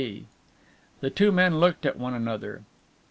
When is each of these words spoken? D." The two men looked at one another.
D." 0.01 0.25
The 1.01 1.11
two 1.11 1.31
men 1.31 1.59
looked 1.59 1.85
at 1.85 1.95
one 1.95 2.15
another. 2.15 2.63